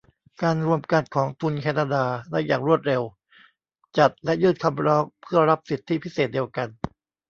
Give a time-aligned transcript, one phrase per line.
[0.43, 3.01] การรวมกันของทุนแคนาดาได้อย่างรวดเร็ว
[3.97, 6.67] จัดและยื่นคำร้องเพื่อรับสิทธิพิเศษเดียวกัน